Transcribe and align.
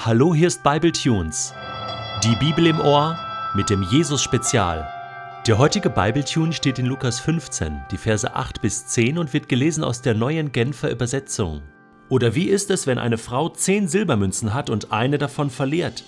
Hallo, 0.00 0.32
hier 0.32 0.46
ist 0.46 0.62
Bible 0.62 0.92
Tunes. 0.92 1.52
Die 2.22 2.36
Bibel 2.36 2.68
im 2.68 2.78
Ohr 2.78 3.18
mit 3.56 3.68
dem 3.68 3.82
Jesus 3.82 4.22
Spezial. 4.22 4.88
Der 5.44 5.58
heutige 5.58 5.90
Bible 5.90 6.24
Tune 6.24 6.52
steht 6.52 6.78
in 6.78 6.86
Lukas 6.86 7.18
15, 7.18 7.80
die 7.90 7.96
Verse 7.96 8.32
8 8.32 8.62
bis 8.62 8.86
10 8.86 9.18
und 9.18 9.32
wird 9.32 9.48
gelesen 9.48 9.82
aus 9.82 10.00
der 10.00 10.14
neuen 10.14 10.52
Genfer 10.52 10.92
Übersetzung. 10.92 11.62
Oder 12.08 12.36
wie 12.36 12.44
ist 12.44 12.70
es, 12.70 12.86
wenn 12.86 12.98
eine 12.98 13.18
Frau 13.18 13.48
zehn 13.48 13.88
Silbermünzen 13.88 14.54
hat 14.54 14.70
und 14.70 14.92
eine 14.92 15.18
davon 15.18 15.50
verliert? 15.50 16.04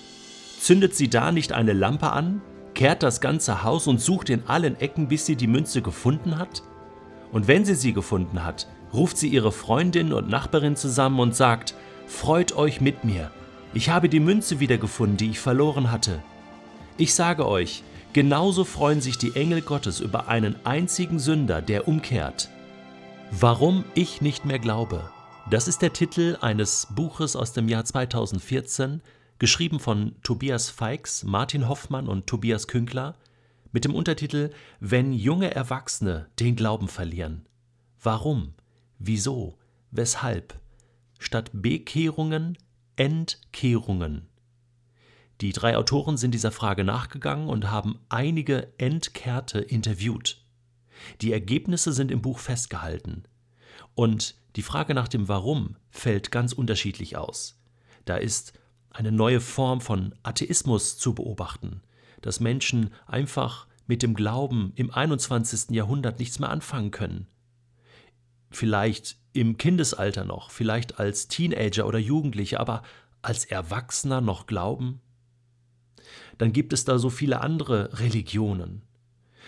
Zündet 0.61 0.95
sie 0.95 1.09
da 1.09 1.33
nicht 1.33 1.51
eine 1.51 1.73
Lampe 1.73 2.11
an, 2.11 2.41
kehrt 2.73 3.03
das 3.03 3.19
ganze 3.19 3.65
Haus 3.65 3.87
und 3.87 3.99
sucht 3.99 4.29
in 4.29 4.47
allen 4.47 4.79
Ecken, 4.79 5.09
bis 5.09 5.25
sie 5.25 5.35
die 5.35 5.47
Münze 5.47 5.81
gefunden 5.81 6.39
hat? 6.39 6.63
Und 7.33 7.49
wenn 7.49 7.65
sie 7.65 7.75
sie 7.75 7.91
gefunden 7.91 8.45
hat, 8.45 8.67
ruft 8.93 9.17
sie 9.17 9.27
ihre 9.27 9.51
Freundin 9.51 10.13
und 10.13 10.29
Nachbarin 10.29 10.77
zusammen 10.77 11.19
und 11.19 11.35
sagt, 11.35 11.75
Freut 12.07 12.55
euch 12.55 12.81
mit 12.81 13.03
mir, 13.03 13.31
ich 13.73 13.89
habe 13.89 14.09
die 14.09 14.19
Münze 14.19 14.59
wiedergefunden, 14.59 15.17
die 15.17 15.31
ich 15.31 15.39
verloren 15.39 15.91
hatte. 15.91 16.21
Ich 16.97 17.13
sage 17.13 17.47
euch, 17.47 17.83
genauso 18.13 18.65
freuen 18.65 19.01
sich 19.01 19.17
die 19.17 19.35
Engel 19.35 19.61
Gottes 19.61 19.99
über 19.99 20.27
einen 20.27 20.55
einzigen 20.65 21.19
Sünder, 21.19 21.61
der 21.61 21.87
umkehrt. 21.87 22.49
Warum 23.31 23.85
ich 23.95 24.21
nicht 24.21 24.45
mehr 24.45 24.59
glaube. 24.59 25.09
Das 25.49 25.67
ist 25.67 25.81
der 25.81 25.93
Titel 25.93 26.37
eines 26.41 26.87
Buches 26.91 27.35
aus 27.35 27.53
dem 27.53 27.69
Jahr 27.69 27.85
2014, 27.85 29.01
geschrieben 29.39 29.79
von 29.79 30.15
Tobias 30.21 30.69
Feix, 30.69 31.23
Martin 31.23 31.67
Hoffmann 31.67 32.07
und 32.07 32.27
Tobias 32.27 32.67
Künkler, 32.67 33.15
mit 33.71 33.85
dem 33.85 33.95
Untertitel 33.95 34.51
Wenn 34.79 35.13
junge 35.13 35.55
Erwachsene 35.55 36.27
den 36.39 36.55
Glauben 36.57 36.89
verlieren. 36.89 37.45
Warum? 38.03 38.53
Wieso? 38.99 39.57
Weshalb? 39.91 40.55
Statt 41.19 41.51
Bekehrungen 41.53 42.57
Entkehrungen. 43.01 44.27
Die 45.41 45.53
drei 45.53 45.75
Autoren 45.75 46.17
sind 46.17 46.35
dieser 46.35 46.51
Frage 46.51 46.83
nachgegangen 46.83 47.49
und 47.49 47.71
haben 47.71 47.97
einige 48.09 48.71
Entkehrte 48.77 49.57
interviewt. 49.57 50.45
Die 51.19 51.33
Ergebnisse 51.33 51.93
sind 51.93 52.11
im 52.11 52.21
Buch 52.21 52.37
festgehalten. 52.37 53.23
Und 53.95 54.35
die 54.55 54.61
Frage 54.61 54.93
nach 54.93 55.07
dem 55.07 55.27
Warum 55.27 55.77
fällt 55.89 56.31
ganz 56.31 56.53
unterschiedlich 56.53 57.17
aus. 57.17 57.59
Da 58.05 58.17
ist 58.17 58.53
eine 58.91 59.11
neue 59.11 59.41
Form 59.41 59.81
von 59.81 60.13
Atheismus 60.21 60.99
zu 60.99 61.15
beobachten, 61.15 61.81
dass 62.21 62.39
Menschen 62.39 62.91
einfach 63.07 63.65
mit 63.87 64.03
dem 64.03 64.13
Glauben 64.13 64.73
im 64.75 64.91
21. 64.91 65.71
Jahrhundert 65.71 66.19
nichts 66.19 66.37
mehr 66.37 66.51
anfangen 66.51 66.91
können. 66.91 67.25
Vielleicht 68.51 69.17
im 69.33 69.57
Kindesalter 69.57 70.25
noch, 70.25 70.51
vielleicht 70.51 70.99
als 70.99 71.27
Teenager 71.27 71.87
oder 71.87 71.99
Jugendliche, 71.99 72.59
aber 72.59 72.83
als 73.21 73.45
Erwachsener 73.45 74.21
noch 74.21 74.45
glauben? 74.45 75.01
Dann 76.37 76.53
gibt 76.53 76.73
es 76.73 76.85
da 76.85 76.97
so 76.97 77.09
viele 77.09 77.41
andere 77.41 77.99
Religionen. 77.99 78.81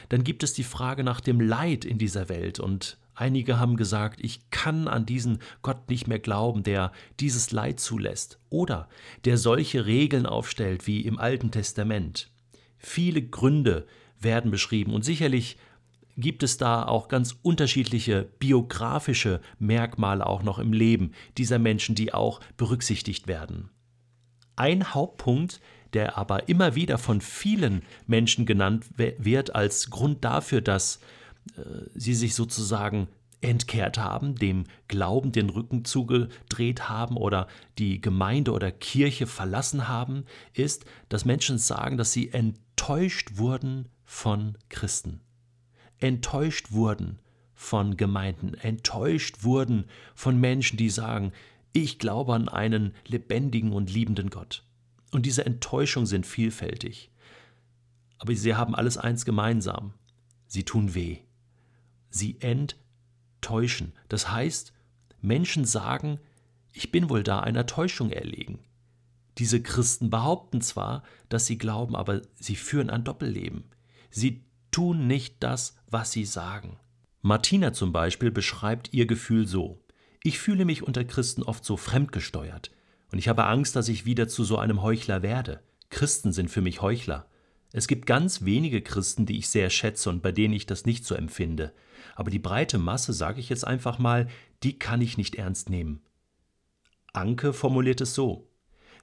Dann 0.09 0.23
gibt 0.23 0.43
es 0.43 0.53
die 0.53 0.63
Frage 0.63 1.03
nach 1.03 1.21
dem 1.21 1.39
Leid 1.39 1.85
in 1.85 1.97
dieser 1.97 2.29
Welt 2.29 2.59
und 2.59 2.97
einige 3.15 3.59
haben 3.59 3.77
gesagt, 3.77 4.19
ich 4.21 4.49
kann 4.49 4.87
an 4.87 5.05
diesen 5.05 5.39
Gott 5.61 5.89
nicht 5.89 6.07
mehr 6.07 6.19
glauben, 6.19 6.63
der 6.63 6.91
dieses 7.19 7.51
Leid 7.51 7.79
zulässt 7.79 8.39
oder 8.49 8.89
der 9.25 9.37
solche 9.37 9.85
Regeln 9.85 10.25
aufstellt 10.25 10.87
wie 10.87 11.01
im 11.01 11.19
Alten 11.19 11.51
Testament. 11.51 12.31
Viele 12.77 13.21
Gründe 13.21 13.85
werden 14.19 14.51
beschrieben 14.51 14.93
und 14.93 15.03
sicherlich 15.03 15.57
gibt 16.17 16.43
es 16.43 16.57
da 16.57 16.83
auch 16.83 17.07
ganz 17.07 17.35
unterschiedliche 17.41 18.29
biografische 18.39 19.41
Merkmale 19.59 20.25
auch 20.25 20.43
noch 20.43 20.59
im 20.59 20.73
Leben 20.73 21.11
dieser 21.37 21.59
Menschen, 21.59 21.95
die 21.95 22.13
auch 22.13 22.39
berücksichtigt 22.57 23.27
werden. 23.27 23.69
Ein 24.55 24.93
Hauptpunkt, 24.93 25.59
der 25.93 26.17
aber 26.17 26.49
immer 26.49 26.75
wieder 26.75 26.97
von 26.97 27.21
vielen 27.21 27.83
Menschen 28.07 28.45
genannt 28.45 28.85
wird 28.97 29.55
als 29.55 29.89
Grund 29.89 30.23
dafür, 30.23 30.61
dass 30.61 30.99
äh, 31.55 31.61
sie 31.95 32.13
sich 32.13 32.35
sozusagen 32.35 33.07
entkehrt 33.41 33.97
haben, 33.97 34.35
dem 34.35 34.63
Glauben 34.87 35.31
den 35.31 35.49
Rücken 35.49 35.83
zugedreht 35.83 36.87
haben 36.87 37.17
oder 37.17 37.47
die 37.77 37.99
Gemeinde 37.99 38.51
oder 38.51 38.71
Kirche 38.71 39.27
verlassen 39.27 39.87
haben, 39.87 40.25
ist, 40.53 40.85
dass 41.09 41.25
Menschen 41.25 41.57
sagen, 41.57 41.97
dass 41.97 42.13
sie 42.13 42.31
enttäuscht 42.31 43.31
wurden 43.35 43.89
von 44.05 44.57
Christen 44.69 45.19
enttäuscht 46.03 46.71
wurden 46.71 47.17
von 47.55 47.95
Gemeinden, 47.95 48.55
enttäuscht 48.55 49.43
wurden 49.43 49.85
von 50.15 50.37
Menschen, 50.37 50.75
die 50.75 50.89
sagen, 50.89 51.31
ich 51.71 51.97
glaube 51.97 52.33
an 52.33 52.49
einen 52.49 52.93
lebendigen 53.07 53.71
und 53.71 53.89
liebenden 53.89 54.29
Gott. 54.29 54.65
Und 55.11 55.25
diese 55.25 55.45
Enttäuschungen 55.45 56.05
sind 56.05 56.27
vielfältig. 56.27 57.09
Aber 58.17 58.35
sie 58.35 58.55
haben 58.55 58.75
alles 58.75 58.97
eins 58.97 59.23
gemeinsam. 59.23 59.93
Sie 60.45 60.63
tun 60.63 60.93
weh. 60.93 61.19
Sie 62.09 62.37
enttäuschen. 62.41 63.93
Das 64.09 64.29
heißt, 64.29 64.73
Menschen 65.21 65.63
sagen, 65.63 66.19
ich 66.73 66.91
bin 66.91 67.09
wohl 67.09 67.23
da 67.23 67.39
einer 67.39 67.65
Täuschung 67.65 68.11
erlegen. 68.11 68.59
Diese 69.37 69.61
Christen 69.61 70.09
behaupten 70.09 70.59
zwar, 70.59 71.03
dass 71.29 71.45
sie 71.45 71.57
glauben, 71.57 71.95
aber 71.95 72.21
sie 72.35 72.55
führen 72.55 72.89
ein 72.89 73.03
Doppelleben. 73.03 73.63
Sie 74.11 74.43
tun 74.73 75.07
nicht 75.07 75.37
das, 75.39 75.77
was 75.87 76.11
sie 76.11 76.25
sagen. 76.25 76.77
Martina 77.21 77.71
zum 77.71 77.93
Beispiel 77.93 78.31
beschreibt 78.31 78.91
ihr 78.91 79.05
Gefühl 79.05 79.47
so. 79.47 79.79
Ich 80.23 80.39
fühle 80.39 80.65
mich 80.65 80.83
unter 80.83 81.05
Christen 81.05 81.43
oft 81.43 81.63
so 81.63 81.77
fremdgesteuert. 81.77 82.71
Und 83.11 83.19
ich 83.19 83.29
habe 83.29 83.45
Angst, 83.45 83.75
dass 83.75 83.87
ich 83.87 84.05
wieder 84.05 84.27
zu 84.27 84.43
so 84.43 84.57
einem 84.57 84.81
Heuchler 84.81 85.21
werde. 85.21 85.61
Christen 85.89 86.33
sind 86.33 86.49
für 86.49 86.61
mich 86.61 86.81
Heuchler. 86.81 87.27
Es 87.71 87.87
gibt 87.87 88.05
ganz 88.05 88.43
wenige 88.43 88.81
Christen, 88.81 89.25
die 89.25 89.37
ich 89.37 89.47
sehr 89.47 89.69
schätze 89.69 90.09
und 90.09 90.21
bei 90.21 90.31
denen 90.31 90.53
ich 90.53 90.65
das 90.65 90.85
nicht 90.85 91.05
so 91.05 91.15
empfinde. 91.15 91.73
Aber 92.15 92.29
die 92.29 92.39
breite 92.39 92.77
Masse, 92.77 93.13
sage 93.13 93.39
ich 93.39 93.49
jetzt 93.49 93.65
einfach 93.65 93.99
mal, 93.99 94.27
die 94.63 94.77
kann 94.77 95.01
ich 95.01 95.17
nicht 95.17 95.35
ernst 95.35 95.69
nehmen. 95.69 96.01
Anke 97.13 97.53
formuliert 97.53 98.01
es 98.01 98.15
so. 98.15 98.49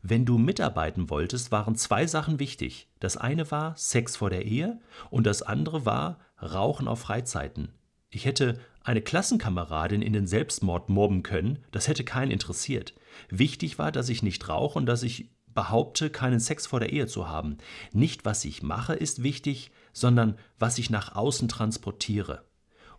Wenn 0.03 0.25
du 0.25 0.39
mitarbeiten 0.39 1.11
wolltest, 1.11 1.53
waren 1.53 1.77
zwei 1.77 2.07
Sachen 2.07 2.39
wichtig. 2.39 2.89
Das 3.01 3.17
eine 3.17 3.51
war 3.51 3.77
Sex 3.77 4.17
vor 4.17 4.31
der 4.31 4.47
Ehe 4.47 4.81
und 5.11 5.27
das 5.27 5.43
andere 5.43 5.85
war 5.85 6.19
Rauchen 6.41 6.89
auf 6.89 7.01
Freizeiten. 7.01 7.73
Ich 8.09 8.25
hätte 8.25 8.59
eine 8.83 9.03
Klassenkameradin 9.03 10.01
in 10.03 10.15
den 10.15 10.27
Selbstmord 10.27 10.89
mobben 10.89 11.23
können, 11.23 11.59
das 11.71 11.87
hätte 11.87 12.03
keinen 12.03 12.31
interessiert. 12.31 12.95
Wichtig 13.29 13.79
war, 13.79 13.93
dass 13.93 14.09
ich 14.09 14.23
nicht 14.23 14.49
rauche 14.49 14.79
und 14.79 14.87
dass 14.87 15.03
ich 15.03 15.31
behaupte, 15.55 16.11
keinen 16.11 16.41
Sex 16.41 16.67
vor 16.67 16.81
der 16.81 16.93
Ehe 16.93 17.07
zu 17.07 17.29
haben. 17.29 17.59
Nicht, 17.93 18.25
was 18.25 18.45
ich 18.45 18.63
mache, 18.63 18.95
ist 18.95 19.23
wichtig, 19.23 19.71
sondern 19.93 20.39
was 20.59 20.79
ich 20.79 20.91
nach 20.91 21.15
außen 21.15 21.49
transportiere. 21.49 22.45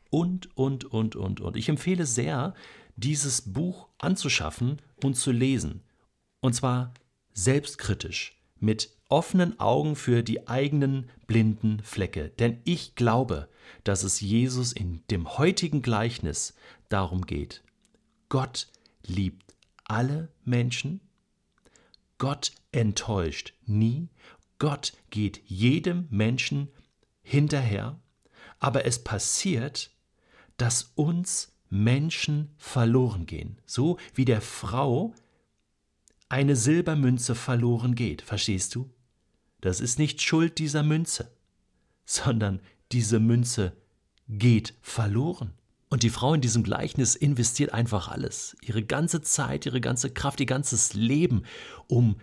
Und, 0.10 0.56
und, 0.56 0.86
und, 0.86 1.16
und, 1.16 1.42
und. 1.42 1.56
Ich 1.56 1.70
empfehle 1.70 2.06
sehr, 2.06 2.54
dieses 2.96 3.54
Buch 3.54 3.88
anzuschaffen 3.98 4.82
und 5.02 5.16
zu 5.16 5.32
lesen. 5.32 5.82
Und 6.42 6.54
zwar 6.54 6.94
selbstkritisch, 7.34 8.38
mit 8.60 8.92
offenen 9.10 9.60
Augen 9.60 9.96
für 9.96 10.24
die 10.24 10.48
eigenen 10.48 11.10
blinden 11.28 11.82
Flecke. 11.84 12.30
Denn 12.30 12.62
ich 12.64 12.96
glaube, 12.96 13.50
dass 13.84 14.04
es 14.04 14.22
Jesus 14.22 14.72
in 14.72 15.04
dem 15.10 15.38
heutigen 15.38 15.82
Gleichnis 15.82 16.56
darum 16.90 17.26
geht. 17.26 17.64
Gott 18.30 18.68
liebt 19.06 19.56
alle 19.84 20.30
Menschen. 20.46 21.02
Gott 22.18 22.54
enttäuscht 22.72 23.54
nie. 23.66 24.10
Gott 24.60 24.94
geht 25.10 25.42
jedem 25.46 26.08
Menschen 26.10 26.70
hinterher. 27.24 28.00
Aber 28.60 28.86
es 28.86 29.04
passiert, 29.04 29.92
dass 30.58 30.92
uns 30.96 31.52
Menschen 31.70 32.54
verloren 32.58 33.26
gehen. 33.26 33.60
So 33.66 33.98
wie 34.14 34.26
der 34.26 34.42
Frau 34.42 35.14
eine 36.32 36.56
Silbermünze 36.56 37.36
verloren 37.36 37.94
geht. 37.94 38.22
Verstehst 38.22 38.76
du? 38.76 38.90
Das 39.60 39.80
ist 39.82 40.00
nicht 40.00 40.22
Schuld 40.22 40.58
dieser 40.58 40.82
Münze, 40.82 41.32
sondern 42.06 42.62
diese 42.92 43.20
Münze 43.20 43.74
geht 44.28 44.74
verloren. 44.82 45.54
Und 45.90 46.04
die 46.04 46.10
Frau 46.10 46.34
in 46.34 46.40
diesem 46.40 46.64
Gleichnis 46.64 47.16
investiert 47.16 47.74
einfach 47.74 48.08
alles, 48.08 48.56
ihre 48.62 48.82
ganze 48.82 49.22
Zeit, 49.22 49.66
ihre 49.66 49.82
ganze 49.82 50.10
Kraft, 50.10 50.40
ihr 50.40 50.46
ganzes 50.46 50.94
Leben, 50.94 51.44
um 51.88 52.16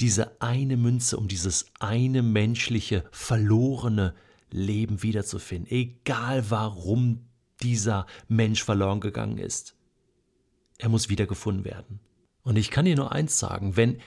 diese 0.00 0.40
eine 0.42 0.76
Münze, 0.76 1.16
um 1.16 1.28
dieses 1.28 1.66
eine 1.78 2.22
menschliche, 2.22 3.04
verlorene 3.12 4.14
Leben 4.50 5.04
wiederzufinden, 5.04 5.70
egal 5.70 6.50
warum 6.50 7.20
dieser 7.62 8.06
Mensch 8.26 8.64
verloren 8.64 8.98
gegangen 8.98 9.38
ist. 9.38 9.76
Er 10.78 10.88
muss 10.88 11.08
wiedergefunden 11.08 11.64
werden. 11.64 12.00
Und 12.44 12.56
ich 12.56 12.70
kann 12.70 12.84
dir 12.84 12.94
nur 12.94 13.12
eins 13.12 13.38
sagen, 13.38 13.76
wenn 13.76 14.00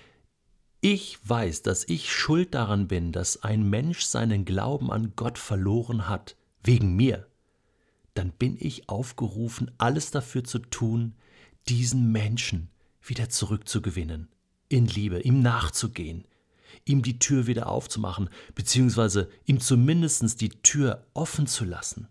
ich 0.79 1.17
weiß, 1.27 1.63
dass 1.63 1.83
ich 1.89 2.11
schuld 2.11 2.53
daran 2.53 2.87
bin, 2.87 3.11
dass 3.11 3.43
ein 3.43 3.69
Mensch 3.69 4.01
seinen 4.01 4.45
Glauben 4.45 4.91
an 4.91 5.13
Gott 5.15 5.37
verloren 5.37 6.07
hat, 6.07 6.37
wegen 6.63 6.95
mir, 6.95 7.27
dann 8.13 8.31
bin 8.31 8.55
ich 8.59 8.87
aufgerufen, 8.89 9.71
alles 9.77 10.11
dafür 10.11 10.43
zu 10.43 10.59
tun, 10.59 11.15
diesen 11.67 12.11
Menschen 12.11 12.69
wieder 13.01 13.29
zurückzugewinnen. 13.29 14.29
in 14.69 14.85
Liebe, 14.85 15.21
ihm 15.21 15.41
nachzugehen, 15.41 16.25
ihm 16.85 17.01
die 17.01 17.19
Tür 17.19 17.47
wieder 17.47 17.67
aufzumachen, 17.67 18.29
beziehungsweise 18.53 19.29
ihm 19.45 19.59
zumindest 19.59 20.41
die 20.41 20.49
Tür 20.49 21.07
offen 21.13 21.47
zu 21.47 21.63
lassen. 21.63 22.07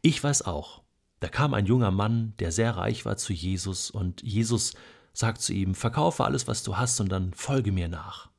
Ich 0.00 0.22
weiß 0.22 0.42
auch, 0.42 0.82
da 1.20 1.28
kam 1.28 1.54
ein 1.54 1.66
junger 1.66 1.90
Mann, 1.90 2.34
der 2.38 2.52
sehr 2.52 2.76
reich 2.76 3.04
war, 3.04 3.16
zu 3.16 3.32
Jesus, 3.32 3.90
und 3.90 4.22
Jesus 4.22 4.74
sagt 5.18 5.42
zu 5.42 5.52
ihm, 5.52 5.74
verkaufe 5.74 6.24
alles, 6.24 6.46
was 6.46 6.62
du 6.62 6.76
hast, 6.76 7.00
und 7.00 7.08
dann 7.08 7.34
folge 7.34 7.72
mir 7.72 7.88
nach. 7.88 8.30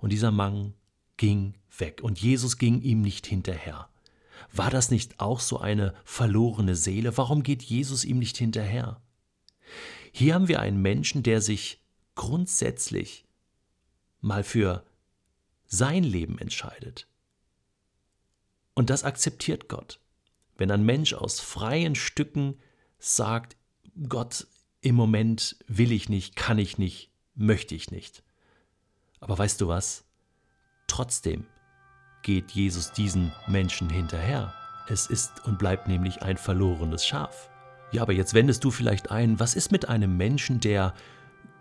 Und 0.00 0.10
dieser 0.10 0.30
Mann 0.30 0.74
ging 1.16 1.54
weg, 1.78 2.00
und 2.02 2.20
Jesus 2.20 2.58
ging 2.58 2.82
ihm 2.82 3.00
nicht 3.00 3.26
hinterher. 3.26 3.88
War 4.52 4.68
das 4.68 4.90
nicht 4.90 5.18
auch 5.18 5.40
so 5.40 5.60
eine 5.60 5.94
verlorene 6.04 6.76
Seele? 6.76 7.16
Warum 7.16 7.42
geht 7.42 7.62
Jesus 7.62 8.04
ihm 8.04 8.18
nicht 8.18 8.36
hinterher? 8.36 9.00
Hier 10.12 10.34
haben 10.34 10.48
wir 10.48 10.60
einen 10.60 10.82
Menschen, 10.82 11.22
der 11.22 11.40
sich 11.40 11.80
grundsätzlich 12.16 13.24
mal 14.20 14.44
für 14.44 14.84
sein 15.68 16.04
Leben 16.04 16.36
entscheidet. 16.36 17.06
Und 18.74 18.90
das 18.90 19.04
akzeptiert 19.04 19.70
Gott. 19.70 20.00
Wenn 20.58 20.70
ein 20.70 20.84
Mensch 20.84 21.14
aus 21.14 21.40
freien 21.40 21.94
Stücken 21.94 22.58
sagt, 22.98 23.56
Gott, 24.06 24.46
im 24.80 24.94
Moment 24.94 25.56
will 25.66 25.92
ich 25.92 26.08
nicht, 26.08 26.36
kann 26.36 26.58
ich 26.58 26.78
nicht, 26.78 27.10
möchte 27.34 27.74
ich 27.74 27.90
nicht. 27.90 28.22
Aber 29.20 29.38
weißt 29.38 29.60
du 29.60 29.68
was? 29.68 30.04
Trotzdem 30.86 31.46
geht 32.22 32.50
Jesus 32.52 32.92
diesen 32.92 33.32
Menschen 33.46 33.90
hinterher. 33.90 34.54
Es 34.88 35.06
ist 35.06 35.44
und 35.44 35.58
bleibt 35.58 35.88
nämlich 35.88 36.22
ein 36.22 36.36
verlorenes 36.36 37.06
Schaf. 37.06 37.50
Ja, 37.92 38.02
aber 38.02 38.12
jetzt 38.12 38.34
wendest 38.34 38.64
du 38.64 38.70
vielleicht 38.70 39.10
ein, 39.10 39.38
was 39.40 39.54
ist 39.54 39.72
mit 39.72 39.88
einem 39.88 40.16
Menschen, 40.16 40.60
der 40.60 40.94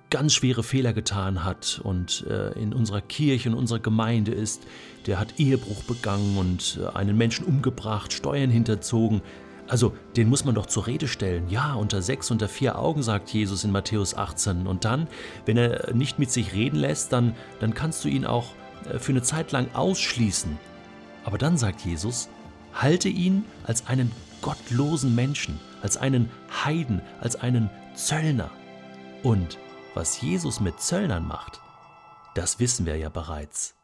ganz 0.10 0.34
schwere 0.34 0.64
Fehler 0.64 0.94
getan 0.94 1.44
hat 1.44 1.80
und 1.84 2.26
äh, 2.28 2.52
in 2.54 2.74
unserer 2.74 3.02
Kirche, 3.02 3.50
in 3.50 3.56
unserer 3.56 3.80
Gemeinde 3.80 4.32
ist, 4.32 4.64
der 5.06 5.20
hat 5.20 5.40
Ehebruch 5.40 5.84
begangen 5.84 6.38
und 6.38 6.80
äh, 6.82 6.96
einen 6.96 7.18
Menschen 7.18 7.46
umgebracht, 7.46 8.14
Steuern 8.14 8.50
hinterzogen. 8.50 9.22
Also, 9.70 9.94
den 10.18 10.30
muss 10.30 10.46
man 10.46 10.56
doch 10.56 10.66
zur 10.66 10.88
Rede 10.88 11.08
stellen. 11.08 11.48
Ja, 11.48 11.76
unter 11.76 12.02
sechs, 12.02 12.32
unter 12.32 12.50
vier 12.50 12.80
Augen, 12.80 13.04
sagt 13.04 13.30
Jesus 13.30 13.64
in 13.64 13.72
Matthäus 13.72 14.16
18. 14.16 14.66
Und 14.66 14.84
dann, 14.84 15.08
wenn 15.46 15.58
er 15.58 15.94
nicht 15.94 16.18
mit 16.18 16.32
sich 16.32 16.54
reden 16.54 16.78
lässt, 16.78 17.14
dann, 17.14 17.36
dann 17.60 17.76
kannst 17.76 18.04
du 18.04 18.10
ihn 18.10 18.26
auch 18.26 18.48
äh, 18.92 18.98
für 18.98 19.12
eine 19.12 19.22
Zeit 19.22 19.52
lang 19.52 19.68
ausschließen. 19.76 20.58
Aber 21.24 21.38
dann 21.38 21.56
sagt 21.56 21.82
Jesus, 21.82 22.30
halte 22.74 23.10
ihn 23.10 23.46
als 23.64 23.86
einen 23.88 24.12
gottlosen 24.42 25.14
Menschen, 25.14 25.60
als 25.84 25.98
einen 25.98 26.32
Heiden, 26.66 27.02
als 27.22 27.36
einen 27.36 27.70
Zöllner. 27.94 28.50
Und 29.22 29.60
was 29.94 30.20
Jesus 30.20 30.60
mit 30.60 30.82
Zöllnern 30.82 31.28
macht, 31.28 31.62
das 32.34 32.60
wissen 32.60 32.88
wir 32.88 32.96
ja 32.96 33.10
bereits. 33.10 33.79